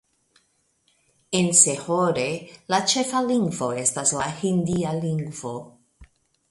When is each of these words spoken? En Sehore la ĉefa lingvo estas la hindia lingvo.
En 1.39 1.49
Sehore 1.59 2.25
la 2.75 2.81
ĉefa 2.95 3.23
lingvo 3.29 3.69
estas 3.85 4.19
la 4.23 4.27
hindia 4.43 4.97
lingvo. 5.07 5.57